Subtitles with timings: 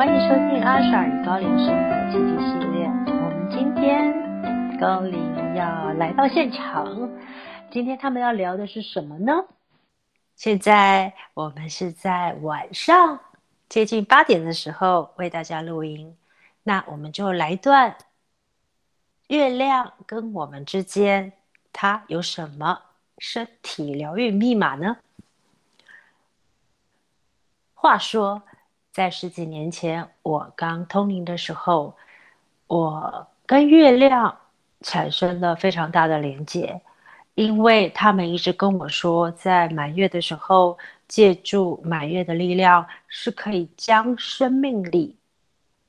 [0.00, 2.86] 欢迎收听阿莎与高龄生活奇迹系列。
[2.86, 7.10] 我们今天高龄要来到现场，
[7.70, 9.44] 今天他们要聊的是什么呢？
[10.36, 13.20] 现在我们是在晚上
[13.68, 16.16] 接近八点的时候为大家录音，
[16.62, 17.94] 那我们就来段
[19.26, 21.30] 月亮跟我们之间，
[21.74, 22.80] 它有什么
[23.18, 24.96] 身体疗愈密码呢？
[27.74, 28.42] 话说。
[28.92, 31.94] 在十几年前，我刚通灵的时候，
[32.66, 34.36] 我跟月亮
[34.80, 36.80] 产生了非常大的连接，
[37.36, 40.76] 因为他们一直跟我说，在满月的时候，
[41.06, 45.16] 借助满月的力量，是可以将生命里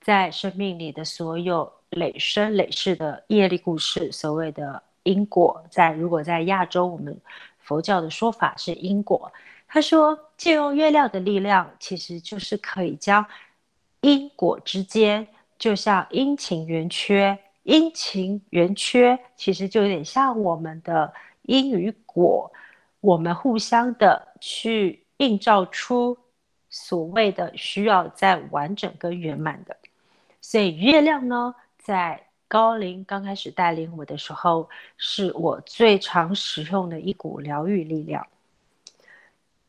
[0.00, 7.16] 在生命里的所有累生累世的业力故事，所谓的因果，在如果在亚洲，我们
[7.58, 9.32] 佛教的说法是因果。
[9.74, 13.26] 他说：“借用月亮的力量，其实就是可以将
[14.02, 15.26] 因果之间，
[15.58, 22.48] 就像阴晴圆缺，阴晴圆缺其实就有点像我们的因与果，
[23.00, 26.16] 我们互相的去映照出
[26.70, 29.76] 所谓的需要在完整跟圆满的。
[30.40, 38.24] 所以月亮呢，在高龄刚开始带领我的时候，是我最常使用的一股疗愈力量。”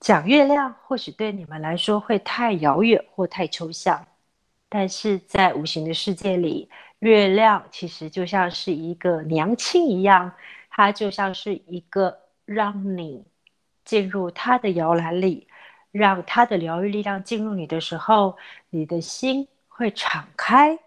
[0.00, 4.06] 讲月亮，或许对你们来说会太遥远或太抽象，
[4.66, 6.70] 但是在无形的世界里，
[7.00, 10.32] 月亮其实就像是一个娘亲一样，
[10.70, 13.22] 它就像是一个让你
[13.84, 15.46] 进入它的摇篮里，
[15.92, 18.38] 让它的疗愈力量进入你的时候，
[18.70, 20.78] 你的心会敞开，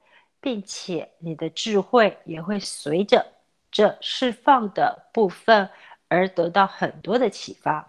[0.41, 3.23] 并且你的智慧也会随着
[3.71, 5.69] 这释放的部分
[6.07, 7.85] 而得到很多的启发。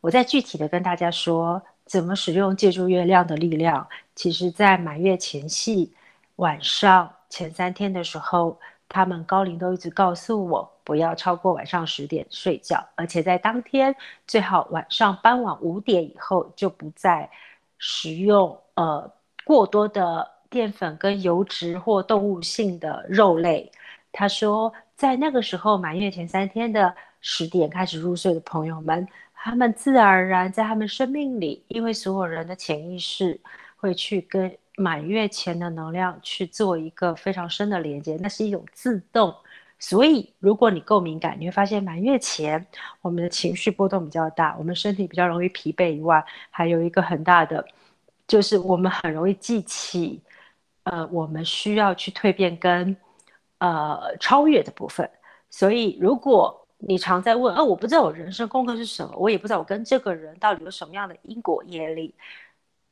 [0.00, 3.86] 我再具体的跟大家说，怎么使用借助月亮的力量。
[4.14, 5.92] 其实，在满月前夕
[6.36, 8.58] 晚上前三天的时候，
[8.88, 13.94] 他们高龄都一直告诉我，不要超过晚上十点睡觉，而且在当天
[14.26, 17.28] 最好晚上傍晚五点以后就不再
[17.78, 19.10] 食用呃
[19.44, 23.70] 过多的淀粉跟油脂或动物性的肉类。
[24.12, 29.06] 他说，在那个时候满月前三天的十点开始入睡的朋友们。
[29.40, 33.40] 他们自然而然在他们生命里，因为所有人的潜意识
[33.76, 39.34] 会去跟满月前的能量去做一个非常深的连接，那是一种自动。
[39.80, 42.66] 所以，如果你够敏感，你会发现满月前
[43.00, 47.64] 我们的情绪波动比较大，我们身体比较容易疲惫以外，还有一个很大的，
[48.26, 50.20] 就是我们很容易记起，
[50.82, 52.96] 呃，我们需要去蜕变跟
[53.58, 55.08] 呃超越的部分。
[55.48, 62.14] 所以，如果你常在问，哦，我不知道我人生功课是什么，我也不知道我跟这个人到底有什么样的因果业力。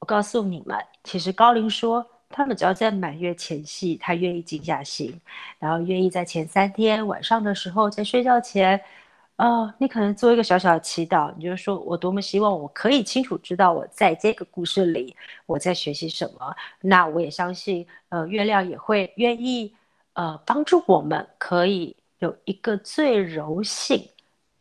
[0.00, 5.18] 我告诉你们，其实高龄说，他们只要在满月前夕，他愿意静下心，
[5.58, 8.80] 然后愿意在前三天晚上的时候，在睡觉前，
[9.36, 15.16] 哦，你可能做一个小小的祈祷，你就说我多么希望我可以清楚知道我在这个故事里
[15.46, 16.54] 我在学习什么。
[16.80, 19.74] 那我也相信，呃，月亮也会愿意，
[20.14, 21.96] 呃，帮助我们可以。
[22.18, 24.08] 有一个最柔性，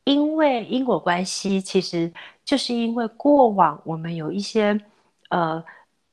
[0.04, 2.12] 因为因果关系，其实
[2.44, 4.80] 就是因为过往我们有一些
[5.30, 5.64] 呃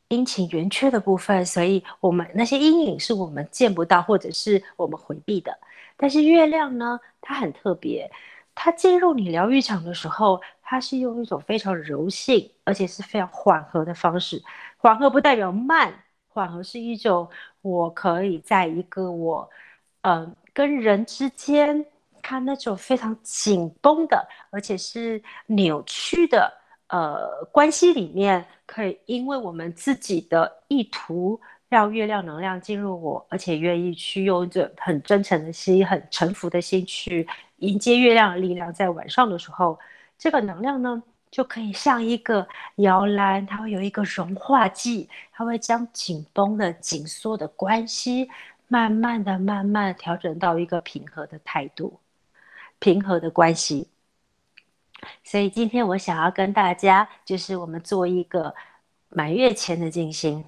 [0.08, 5.58] 阴晴圆缺的部分，所以我们那些阴影是我们见不到或者是我们回避的。
[5.96, 8.10] 但是月亮呢，它很特别，
[8.54, 14.42] 它进入你疗愈场的时候，它是用一种非常柔性，而且是非常缓和的方式。
[14.76, 15.92] 缓和不代表慢，
[16.28, 17.28] 缓和是一种
[17.62, 19.50] 我可以在一个我
[20.02, 20.34] 嗯。
[20.52, 21.84] 跟人之间，
[22.22, 26.52] 他那种非常紧绷的，而且是扭曲的，
[26.88, 37.26] 呃，关系里面，可以因为我们自己的意图，让月亮能量进入我，而且愿意去用着很真诚的心、很臣服的心去
[37.56, 39.78] 迎接月亮的力量，在晚上的时候，
[40.18, 48.28] 这个能量呢，就可以像一个摇篮，它会有一个融化剂，它会将紧绷的、紧缩的关系。
[48.72, 52.00] 慢慢的、慢慢调整到一个平和的态度，
[52.78, 53.86] 平和的关系。
[55.22, 58.54] 所以今天我想要跟大家，就是我们做一个
[59.10, 60.42] 满月前的静心。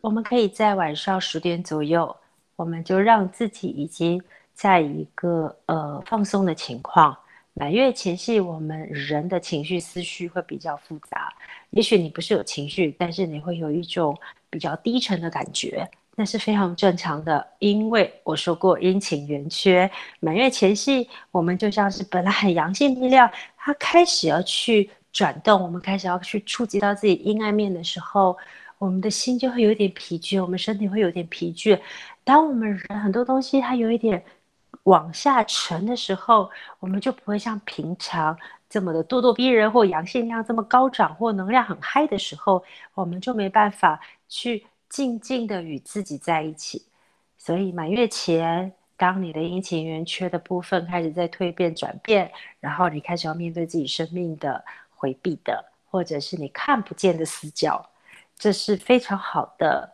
[0.00, 2.16] 我们可以在晚上十点左右，
[2.56, 4.22] 我们就让自己已经
[4.54, 7.14] 在一个呃放松的情况。
[7.56, 11.32] 满月前夕，我们人的情绪思绪会比较复杂。
[11.70, 14.16] 也许你不是有情绪，但是你会有一种
[14.50, 15.88] 比较低沉的感觉。
[16.16, 28.36] 那是非常正常的，因为我说过阴晴圆缺，满月前夕，我们就像是本来很阳性力量，它开始要去转动，我们开始要去触及到自己阴暗面的时候，
[28.78, 31.80] 我们的心就会有点疲倦，我们身体会有点疲倦。
[32.24, 34.24] 当我们人很多东西它有一点
[34.84, 36.50] 往下沉的时候，
[36.80, 38.38] 我们就不会像平常
[38.70, 42.64] 这么的咄咄逼人，或阳性量这么高涨，或能量很嗨的时候，
[42.94, 44.66] 我们就没办法去。
[44.86, 46.86] 静静的与自己在一起，
[47.36, 54.64] 所以满月前，当你的阴晴圆缺的部分开始在蜕变转变，然后你开始要面对自己生命的
[54.94, 57.84] 回避的，或者是你看不见的死角，
[58.38, 59.92] 这是非常好的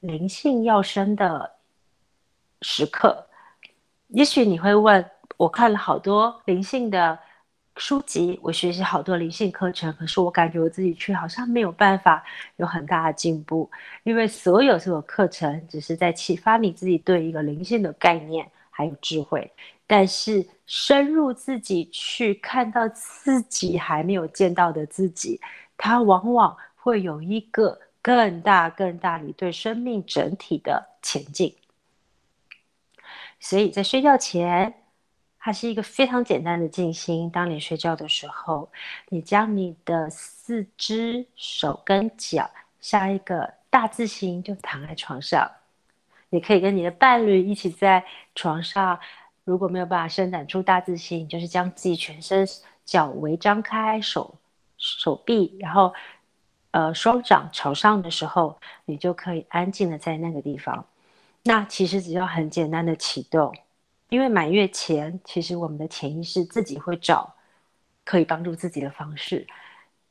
[0.00, 1.52] 灵性要生的
[2.62, 3.24] 时刻。
[4.12, 5.04] 也许你会问，
[5.36, 7.18] 我看了好多灵性的。
[7.76, 12.22] 书籍，我学习好多灵性课程，可是我感觉我自己却好像没有办法
[12.56, 13.70] 有很大的进步，
[14.02, 19.50] 因为所有所有课程只是在启发你自己对一个灵性的概念还有智慧，
[19.86, 25.40] 但是深入自己去看到自己还没有见到的自己，
[25.78, 31.54] 它往往会有一个更大更大你对生命整体的前进，
[33.50, 34.72] 所以在睡觉前。
[35.42, 37.30] 它是一个非常简单的静心。
[37.30, 38.70] 当你睡觉的时候，
[39.08, 42.48] 你将你的四肢、手跟脚
[42.78, 45.50] 像一个大字形，就躺在床上。
[46.28, 48.04] 你可以跟你的伴侣一起在
[48.34, 49.00] 床上。
[49.44, 52.46] 如果没有办法伸展出大字形，就是将自己全身
[52.84, 54.34] 脚围张开，手
[54.76, 55.94] 手臂，然后
[56.72, 60.84] 呃双掌朝上的时候，你就可以安静的在那个地方。
[61.42, 63.54] 那其实只要很简单的启动。
[64.08, 67.32] 因为满月前，其实我们的潜意识自己会找
[68.04, 69.46] 可以帮助自己的方式，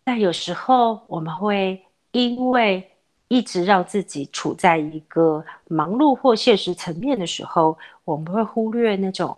[0.05, 2.89] 但有时候我们会因为
[3.27, 9.37] 一直让自己处在一个忙碌或现实层面的时候，我们会忽略那种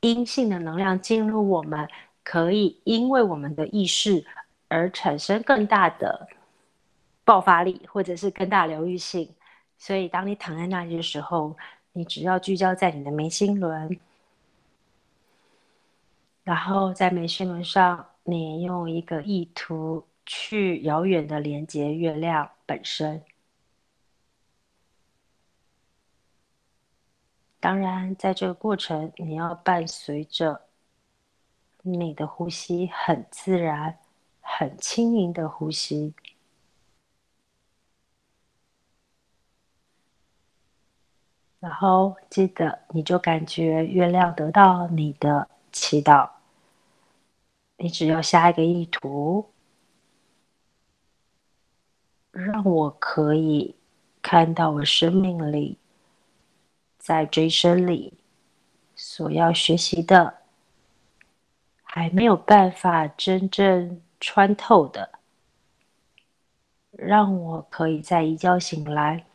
[0.00, 1.88] 阴性的能量进入我们，
[2.24, 4.26] 可以因为我们的意识
[4.66, 6.26] 而产生更大的
[7.24, 9.32] 爆发力，或者是更大疗愈性。
[9.80, 11.56] 所以，当你躺在那里的时候，
[11.94, 13.98] 你只要聚焦在你的眉心轮，
[16.44, 23.22] 然后在眉心轮上，你用一个意图去遥远的连接月亮本身。
[27.58, 30.60] 当然，在这个过程，你要伴随着
[31.80, 33.98] 你的呼吸，很自然、
[34.42, 36.12] 很轻盈的呼吸。
[41.60, 46.28] 然后记得，你就感觉月亮得到你的祈祷。
[47.76, 49.50] 你只要下一个意图，
[52.30, 53.74] 让我可以
[54.22, 55.78] 看到我生命里，
[56.98, 58.14] 在这一生里
[58.94, 60.38] 所要学习的，
[61.82, 65.10] 还没有办法真正穿透的，
[66.92, 69.26] 让我可以在一觉醒来。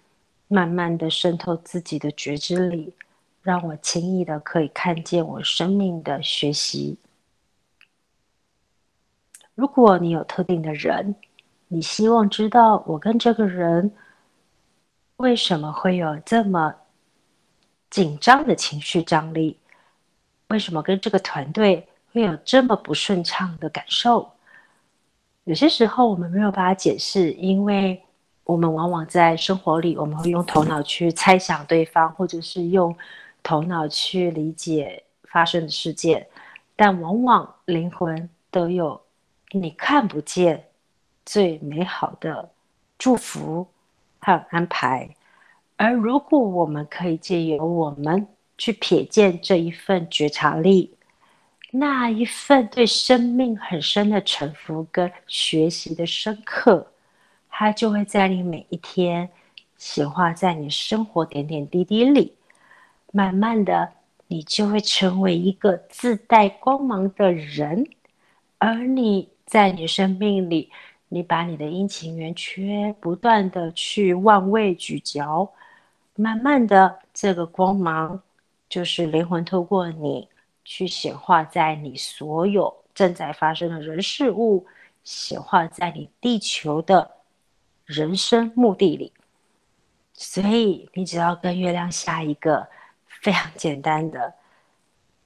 [0.47, 2.93] 慢慢的渗透自己的觉知里，
[3.41, 6.97] 让我轻易的可以看见我生命的学习。
[9.55, 11.15] 如果你有特定的人，
[11.67, 13.91] 你希望知道我跟这个人
[15.17, 16.75] 为什么会有这么
[17.89, 19.57] 紧张的情绪张力，
[20.49, 24.31] 为什么跟这个团队会有这么不顺畅的感受？
[25.45, 27.99] 有些时候我们没有办法解释，因为。
[28.45, 32.95] 我们往往在生活里，我们会用头脑去猜想对方，或者是用
[33.43, 36.27] 头脑去理解发生的事件，
[36.75, 39.01] 但往往灵魂都有
[39.51, 40.65] 你看不见
[41.25, 42.51] 最美好的
[42.99, 43.67] 祝福
[44.19, 45.09] 和安排。
[45.75, 50.95] 而如果我们可以借由我们去瞥见这一份觉察力，
[51.71, 56.91] 那一份对生命很深的沉浮跟学习的深刻。
[57.57, 59.29] 它就会在你每一天
[59.77, 62.33] 显化在你生活点点滴滴里，
[63.13, 63.93] 慢慢的，
[64.27, 67.87] 你就会成为一个自带光芒的人。
[68.57, 70.69] 而你在你生命里，
[71.07, 75.49] 你把你的阴晴圆缺不断的去万位咀嚼，
[76.15, 78.21] 慢慢的，这个光芒
[78.67, 80.27] 就是灵魂透过你
[80.65, 84.67] 去显化在你所有正在发生的人事物，
[85.05, 87.14] 显化在你地球的。
[87.85, 89.13] 人生目的里，
[90.13, 92.67] 所以你只要跟月亮下一个
[93.05, 94.33] 非常简单的，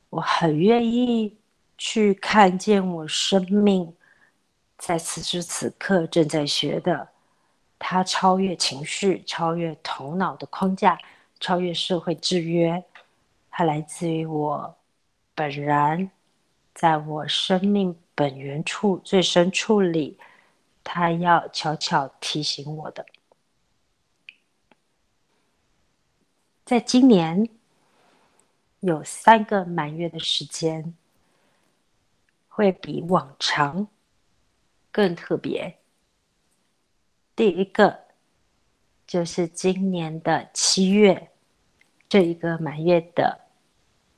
[0.09, 1.37] 我很愿意
[1.77, 3.95] 去看见我生命
[4.77, 7.07] 在此时此刻正在学的，
[7.77, 10.99] 它超越情绪，超越头脑的框架，
[11.39, 12.83] 超越社会制约。
[13.49, 14.75] 它来自于我
[15.33, 16.11] 本然，
[16.73, 20.17] 在我生命本源处最深处里，
[20.91, 23.05] 他要悄悄提醒我的。
[26.65, 27.47] 在今年
[28.79, 30.95] 有三个满月的时间，
[32.47, 33.87] 会比往常
[34.91, 35.77] 更特别。
[37.35, 38.05] 第一个
[39.05, 41.29] 就是今年的七月
[42.07, 43.39] 这一个满月的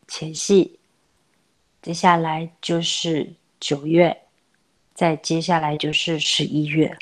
[0.08, 0.80] 前夕，
[1.82, 4.21] 接下来就是九月，
[5.02, 6.96] 再接下来就是十一月。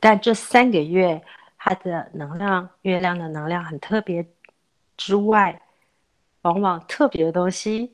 [0.00, 1.22] 但这三个月。
[1.68, 4.24] 它的能量，月亮的能量很特别
[4.96, 5.60] 之外，
[6.42, 7.90] 往往特别的东西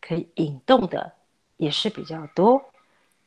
[0.00, 1.12] 可以引动的
[1.58, 2.64] 也是比较多，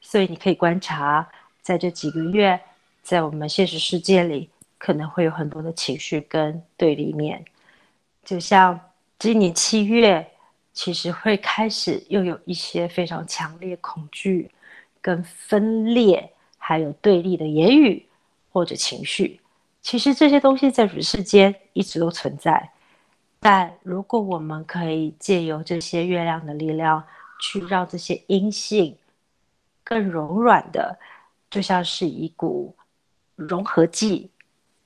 [0.02, 1.30] 所以你可以观察，
[1.62, 2.60] 在这几个月，
[3.04, 7.46] 在我们现实世界里，可能会有很多的情绪跟对立面，
[8.26, 8.80] 就像
[9.20, 10.28] 今年七月，
[10.78, 14.48] 其实会开始又有一些非常强烈恐惧、
[15.02, 18.06] 跟分裂，还有对立的言语
[18.52, 19.42] 或者情绪。
[19.82, 22.70] 其实这些东西在人世间一直都存在，
[23.40, 27.04] 但如果我们可以借由这些月亮的力量，
[27.42, 28.96] 去让这些阴性
[29.84, 30.96] 更柔软的，
[31.50, 32.76] 就像是一股
[33.36, 34.30] 融合剂，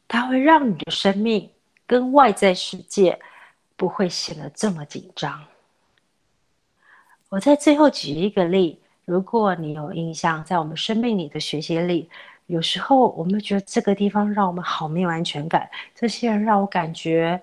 [0.08, 1.50] 它会让你的生命
[1.86, 3.20] 跟外在世界
[3.76, 5.44] 不会显得这么紧张。
[7.32, 12.10] 我在最后举一个例，如果你有印象，在我们生命里的学习里。
[12.48, 17.42] 有时候我们觉得这个地方让我们好没有安全感，这些人让我感觉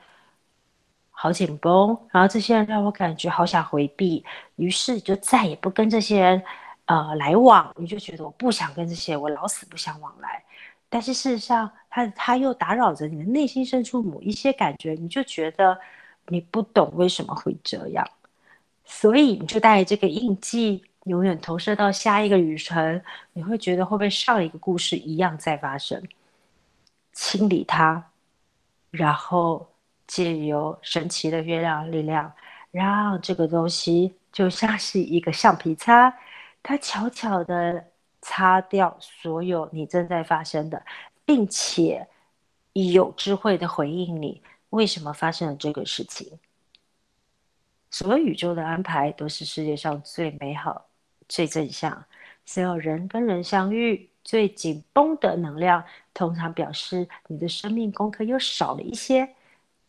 [1.11, 4.23] 好紧绷，然后这些人让我感觉好想回避，
[4.57, 6.43] 于是就再也不跟这些人
[6.85, 7.73] 呃来往。
[7.79, 10.45] 你就觉得我不想跟这些，我老死不相往来。
[10.91, 15.79] 但是事实上，他他又打扰着你的内心深处某一些感觉，你就觉得
[16.27, 18.07] 你不懂为什么会这样，
[18.89, 20.83] 所以你就带这个印记。
[21.05, 23.03] 永远投射到下一个旅程，
[23.33, 26.07] 你会觉得会不会上一个故事一样在发生？
[27.15, 28.11] 清理它，
[28.91, 29.67] 然后
[30.07, 32.31] 借由神奇的月亮力量，
[32.71, 36.15] 让这个东西就像是一个橡皮擦，
[36.63, 37.83] 它悄悄的
[38.21, 40.85] 擦掉所有你正在发生的，
[41.25, 42.07] 并且
[42.75, 46.39] 有智慧的回应你为什么发生了这个事情。
[47.91, 50.85] 所有宇宙的安排都是世界上最美好。
[51.29, 52.07] 最正向，
[52.47, 59.29] 所有人跟人相遇，最紧绷的能量，通常表示你的生命功课又少了一些。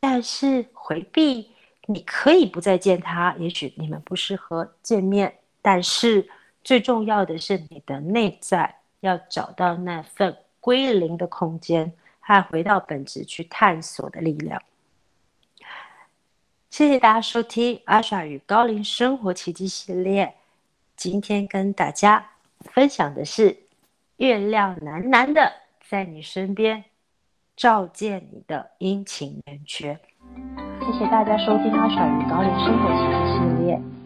[0.02, 1.50] 但是回避，
[1.86, 5.34] 你可以不再见他，也许你们不适合见面。
[5.62, 6.30] 但是
[6.62, 11.90] 最重要的是，你的内在要找到那份归零的空间，
[12.20, 14.62] 和回到本质去探索的力量。
[16.70, 20.36] 谢谢大家收听阿爽与高龄生活奇迹系列。
[20.96, 22.24] 今天跟大家
[22.60, 23.58] 分享的是
[24.18, 25.52] 月亮蓝蓝的
[25.90, 26.84] 在你身边
[27.56, 30.00] 照见你的阴晴圆缺。
[30.80, 33.99] 谢谢大家收听阿爽与高龄生活奇迹系列。